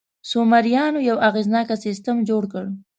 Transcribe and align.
سومریان 0.29 0.93
یو 1.09 1.17
اغېزناک 1.29 1.69
سیستم 1.85 2.17
جوړ 2.29 2.43
کړ. 2.53 2.65